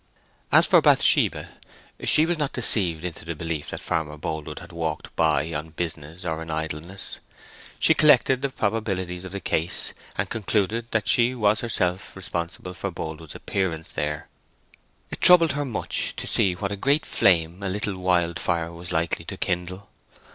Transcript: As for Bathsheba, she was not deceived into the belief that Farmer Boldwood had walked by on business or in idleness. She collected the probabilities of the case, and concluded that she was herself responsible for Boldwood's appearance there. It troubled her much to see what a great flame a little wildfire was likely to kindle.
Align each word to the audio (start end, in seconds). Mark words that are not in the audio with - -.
As 0.51 0.65
for 0.65 0.81
Bathsheba, 0.81 1.49
she 2.03 2.25
was 2.25 2.39
not 2.39 2.53
deceived 2.53 3.05
into 3.05 3.23
the 3.23 3.35
belief 3.35 3.69
that 3.69 3.81
Farmer 3.83 4.17
Boldwood 4.17 4.57
had 4.57 4.71
walked 4.71 5.15
by 5.15 5.53
on 5.53 5.69
business 5.69 6.25
or 6.25 6.41
in 6.41 6.49
idleness. 6.49 7.19
She 7.79 7.93
collected 7.93 8.41
the 8.41 8.49
probabilities 8.49 9.25
of 9.25 9.31
the 9.31 9.39
case, 9.39 9.93
and 10.17 10.27
concluded 10.27 10.89
that 10.89 11.07
she 11.07 11.35
was 11.35 11.59
herself 11.59 12.15
responsible 12.15 12.73
for 12.73 12.89
Boldwood's 12.89 13.35
appearance 13.35 13.89
there. 13.89 14.27
It 15.11 15.21
troubled 15.21 15.51
her 15.51 15.65
much 15.65 16.15
to 16.15 16.25
see 16.25 16.53
what 16.55 16.71
a 16.71 16.75
great 16.75 17.05
flame 17.05 17.61
a 17.61 17.69
little 17.69 17.95
wildfire 17.95 18.73
was 18.73 18.91
likely 18.91 19.25
to 19.25 19.37
kindle. 19.37 19.91